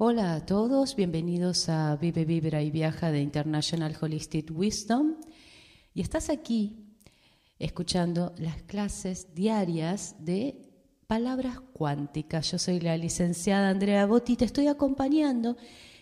Hola 0.00 0.36
a 0.36 0.46
todos, 0.46 0.94
bienvenidos 0.94 1.68
a 1.68 1.96
Vive, 1.96 2.24
Vibra 2.24 2.62
y 2.62 2.70
Viaja 2.70 3.10
de 3.10 3.20
International 3.20 3.96
Holistic 4.00 4.48
Wisdom. 4.56 5.16
Y 5.92 6.02
estás 6.02 6.30
aquí 6.30 6.94
escuchando 7.58 8.32
las 8.38 8.62
clases 8.62 9.34
diarias 9.34 10.14
de 10.20 10.70
palabras 11.08 11.58
cuánticas. 11.72 12.48
Yo 12.52 12.58
soy 12.58 12.78
la 12.78 12.96
licenciada 12.96 13.70
Andrea 13.70 14.06
Botti 14.06 14.34
y 14.34 14.36
te 14.36 14.44
estoy 14.44 14.68
acompañando 14.68 15.56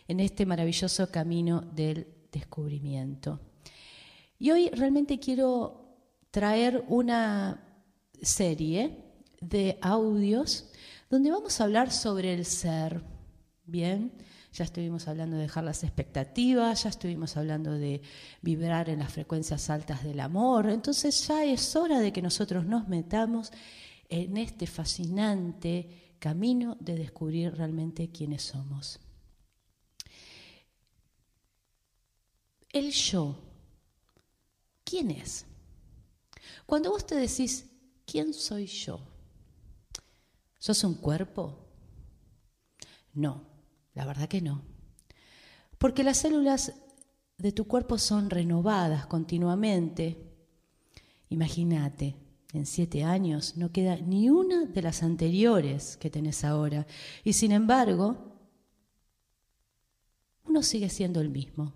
en 0.06 0.20
este 0.20 0.44
maravilloso 0.44 1.10
camino 1.10 1.62
del 1.62 2.06
descubrimiento. 2.30 3.40
Y 4.38 4.50
hoy 4.50 4.68
realmente 4.74 5.18
quiero 5.18 5.96
traer 6.30 6.84
una 6.88 7.64
serie 8.20 9.06
de 9.40 9.78
audios 9.80 10.70
donde 11.08 11.30
vamos 11.30 11.58
a 11.58 11.64
hablar 11.64 11.90
sobre 11.90 12.34
el 12.34 12.44
ser 12.44 13.15
Bien, 13.68 14.12
ya 14.52 14.62
estuvimos 14.62 15.08
hablando 15.08 15.34
de 15.36 15.42
dejar 15.42 15.64
las 15.64 15.82
expectativas, 15.82 16.84
ya 16.84 16.88
estuvimos 16.88 17.36
hablando 17.36 17.72
de 17.72 18.00
vibrar 18.40 18.88
en 18.88 19.00
las 19.00 19.12
frecuencias 19.12 19.70
altas 19.70 20.04
del 20.04 20.20
amor, 20.20 20.70
entonces 20.70 21.26
ya 21.26 21.44
es 21.44 21.74
hora 21.74 21.98
de 21.98 22.12
que 22.12 22.22
nosotros 22.22 22.64
nos 22.64 22.86
metamos 22.86 23.50
en 24.08 24.36
este 24.36 24.68
fascinante 24.68 26.14
camino 26.20 26.76
de 26.78 26.94
descubrir 26.94 27.56
realmente 27.56 28.08
quiénes 28.12 28.42
somos. 28.42 29.00
El 32.72 32.92
yo, 32.92 33.36
¿quién 34.84 35.10
es? 35.10 35.44
Cuando 36.66 36.90
vos 36.92 37.04
te 37.04 37.16
decís, 37.16 37.66
¿quién 38.06 38.32
soy 38.32 38.66
yo? 38.66 39.00
¿Sos 40.56 40.84
un 40.84 40.94
cuerpo? 40.94 41.66
No, 43.12 43.55
la 43.96 44.04
verdad 44.04 44.28
que 44.28 44.42
no. 44.42 44.62
Porque 45.78 46.04
las 46.04 46.18
células 46.18 46.74
de 47.38 47.50
tu 47.50 47.66
cuerpo 47.66 47.98
son 47.98 48.28
renovadas 48.30 49.06
continuamente. 49.06 50.18
Imagínate, 51.30 52.14
en 52.52 52.66
siete 52.66 53.04
años 53.04 53.56
no 53.56 53.72
queda 53.72 53.96
ni 53.96 54.28
una 54.28 54.66
de 54.66 54.82
las 54.82 55.02
anteriores 55.02 55.96
que 55.96 56.10
tenés 56.10 56.44
ahora. 56.44 56.86
Y 57.24 57.32
sin 57.32 57.52
embargo, 57.52 58.36
uno 60.44 60.62
sigue 60.62 60.90
siendo 60.90 61.22
el 61.22 61.30
mismo. 61.30 61.72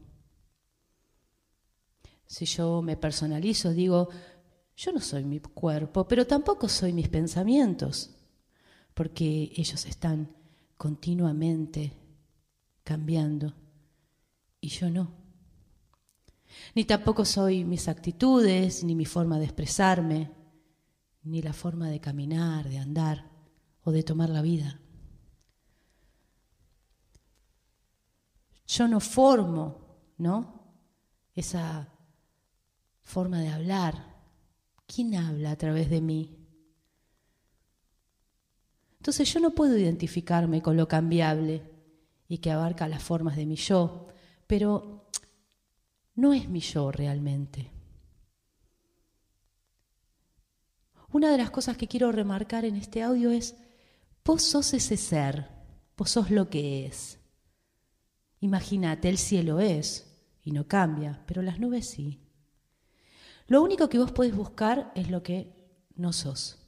Si 2.27 2.45
yo 2.45 2.83
me 2.83 2.99
personalizo, 2.99 3.73
digo, 3.73 4.11
yo 4.77 4.93
no 4.93 5.01
soy 5.01 5.25
mi 5.25 5.41
cuerpo, 5.41 6.07
pero 6.07 6.27
tampoco 6.27 6.69
soy 6.69 6.93
mis 6.93 7.09
pensamientos, 7.09 8.11
porque 8.93 9.53
ellos 9.57 9.87
están 9.87 10.37
continuamente 10.77 12.00
cambiando 12.85 13.55
y 14.61 14.69
yo 14.69 14.91
no. 14.91 15.13
Ni 16.75 16.85
tampoco 16.85 17.25
soy 17.25 17.65
mis 17.65 17.89
actitudes, 17.89 18.85
ni 18.85 18.95
mi 18.95 19.07
forma 19.07 19.39
de 19.39 19.45
expresarme, 19.45 20.31
ni 21.23 21.43
la 21.43 21.53
forma 21.53 21.89
de 21.89 22.01
caminar, 22.01 22.69
de 22.69 22.79
andar 22.79 23.31
o 23.85 23.93
de 23.93 24.03
tomar 24.03 24.31
la 24.31 24.43
vida. 24.43 24.81
Yo 28.67 28.89
no 28.89 29.01
formo, 29.01 30.13
¿no? 30.19 30.61
Esa 31.35 31.89
forma 33.03 33.41
de 33.41 33.49
hablar. 33.49 34.11
¿Quién 34.87 35.15
habla 35.15 35.53
a 35.53 35.57
través 35.57 35.91
de 35.91 36.01
mí? 36.01 36.37
Entonces 38.99 39.33
yo 39.33 39.41
no 39.41 39.55
puedo 39.55 39.77
identificarme 39.77 40.63
con 40.63 40.77
lo 40.77 40.87
cambiable 40.87 41.63
y 42.31 42.39
que 42.39 42.53
abarca 42.53 42.87
las 42.87 43.03
formas 43.03 43.35
de 43.35 43.45
mi 43.45 43.57
yo, 43.57 44.07
pero 44.47 45.11
no 46.15 46.33
es 46.33 46.49
mi 46.49 46.61
yo 46.61 46.93
realmente. 46.93 47.73
Una 51.13 51.33
de 51.33 51.39
las 51.39 51.51
cosas 51.51 51.77
que 51.77 51.89
quiero 51.89 52.13
remarcar 52.13 52.65
en 52.65 52.77
este 52.77 53.03
audio 53.03 53.33
es, 53.33 53.57
vos 54.25 54.43
sos 54.43 54.73
ese 54.75 54.97
ser, 54.97 55.49
vos 55.97 56.09
sos 56.09 56.31
lo 56.31 56.49
que 56.49 56.87
es. 56.87 57.19
Imagínate, 58.39 59.09
el 59.09 59.19
cielo 59.19 59.59
es 59.59 60.17
y 60.45 60.53
no 60.53 60.69
cambia, 60.69 61.25
pero 61.27 61.43
las 61.43 61.59
nubes 61.59 61.89
sí. 61.89 62.21
Lo 63.49 63.61
único 63.61 63.89
que 63.89 63.99
vos 63.99 64.13
podés 64.13 64.37
buscar 64.37 64.93
es 64.95 65.11
lo 65.11 65.25
que 65.25 65.53
no 65.97 66.13
sos. 66.13 66.61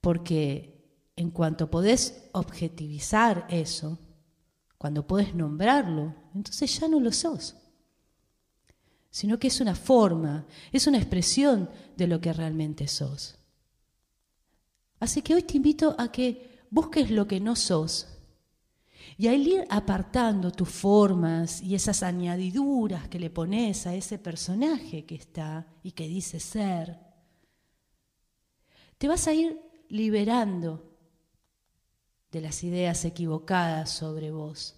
Porque 0.00 0.77
en 1.18 1.30
cuanto 1.30 1.68
podés 1.68 2.28
objetivizar 2.32 3.44
eso, 3.50 3.98
cuando 4.78 5.04
podés 5.04 5.34
nombrarlo, 5.34 6.14
entonces 6.32 6.78
ya 6.78 6.86
no 6.86 7.00
lo 7.00 7.10
sos, 7.10 7.56
sino 9.10 9.36
que 9.36 9.48
es 9.48 9.60
una 9.60 9.74
forma, 9.74 10.46
es 10.70 10.86
una 10.86 10.98
expresión 10.98 11.68
de 11.96 12.06
lo 12.06 12.20
que 12.20 12.32
realmente 12.32 12.86
sos. 12.86 13.36
Así 15.00 15.22
que 15.22 15.34
hoy 15.34 15.42
te 15.42 15.56
invito 15.56 15.96
a 15.98 16.12
que 16.12 16.60
busques 16.70 17.10
lo 17.10 17.26
que 17.26 17.40
no 17.40 17.56
sos 17.56 18.06
y 19.16 19.26
al 19.26 19.44
ir 19.44 19.64
apartando 19.70 20.52
tus 20.52 20.68
formas 20.68 21.60
y 21.60 21.74
esas 21.74 22.04
añadiduras 22.04 23.08
que 23.08 23.18
le 23.18 23.30
pones 23.30 23.88
a 23.88 23.94
ese 23.96 24.18
personaje 24.18 25.04
que 25.04 25.16
está 25.16 25.66
y 25.82 25.90
que 25.90 26.06
dice 26.06 26.38
ser, 26.38 26.96
te 28.98 29.08
vas 29.08 29.26
a 29.26 29.34
ir 29.34 29.60
liberando 29.88 30.87
de 32.30 32.40
las 32.40 32.62
ideas 32.64 33.04
equivocadas 33.04 33.90
sobre 33.90 34.30
vos. 34.30 34.76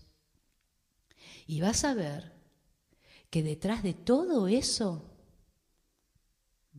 Y 1.47 1.61
vas 1.61 1.85
a 1.85 1.95
ver 1.95 2.33
que 3.29 3.43
detrás 3.43 3.83
de 3.83 3.95
todo 3.95 4.49
eso 4.49 5.11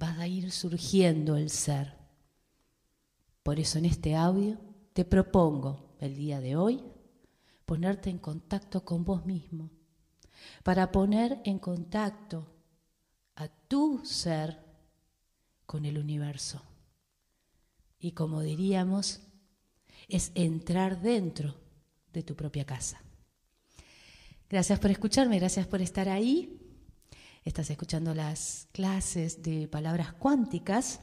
va 0.02 0.12
a 0.20 0.28
ir 0.28 0.52
surgiendo 0.52 1.36
el 1.36 1.50
ser. 1.50 1.96
Por 3.44 3.60
eso 3.60 3.78
en 3.80 3.86
este 3.86 4.16
audio 4.16 4.58
te 4.94 5.06
propongo 5.06 5.96
el 6.00 6.16
día 6.16 6.40
de 6.42 6.56
hoy 6.56 6.84
ponerte 7.66 8.10
en 8.10 8.18
contacto 8.18 8.84
con 8.84 9.06
vos 9.06 9.26
mismo, 9.26 9.72
para 10.62 10.92
poner 10.92 11.40
en 11.46 11.58
contacto 11.58 12.46
a 13.36 13.48
tu 13.48 14.02
ser 14.04 14.60
con 15.66 15.86
el 15.86 15.98
universo. 15.98 16.62
Y 17.98 18.12
como 18.12 18.42
diríamos, 18.42 19.22
es 20.08 20.32
entrar 20.36 21.02
dentro 21.02 21.56
de 22.14 22.24
tu 22.24 22.36
propia 22.36 22.66
casa. 22.66 23.02
Gracias 24.50 24.80
por 24.80 24.92
escucharme, 24.92 25.40
gracias 25.40 25.68
por 25.68 25.82
estar 25.82 26.10
ahí. 26.10 26.58
Estás 27.44 27.70
escuchando 27.70 28.14
las 28.14 28.68
clases 28.72 29.42
de 29.42 29.68
palabras 29.68 30.14
cuánticas 30.14 31.00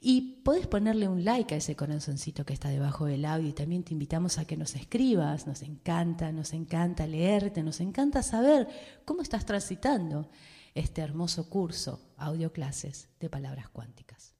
y 0.00 0.40
puedes 0.44 0.66
ponerle 0.66 1.08
un 1.08 1.24
like 1.24 1.54
a 1.54 1.58
ese 1.58 1.76
corazoncito 1.76 2.46
que 2.46 2.54
está 2.54 2.70
debajo 2.70 3.04
del 3.04 3.26
audio 3.26 3.48
y 3.48 3.52
también 3.52 3.82
te 3.82 3.92
invitamos 3.92 4.38
a 4.38 4.46
que 4.46 4.56
nos 4.56 4.74
escribas. 4.74 5.46
Nos 5.46 5.62
encanta, 5.62 6.32
nos 6.32 6.54
encanta 6.54 7.06
leerte, 7.06 7.62
nos 7.62 7.80
encanta 7.80 8.22
saber 8.22 8.68
cómo 9.04 9.20
estás 9.20 9.44
transitando 9.44 10.30
este 10.74 11.02
hermoso 11.02 11.50
curso, 11.50 12.14
audio 12.16 12.52
clases 12.52 13.08
de 13.18 13.28
palabras 13.28 13.68
cuánticas. 13.68 14.39